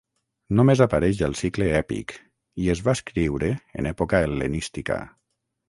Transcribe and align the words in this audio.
Només 0.59 0.79
apareix 0.85 1.21
al 1.27 1.37
Cicle 1.41 1.67
èpic, 1.81 2.15
i 2.65 2.73
es 2.77 2.83
va 2.89 2.97
escriure 3.01 3.53
en 3.83 3.93
època 3.95 4.25
hel·lenística. 4.25 5.01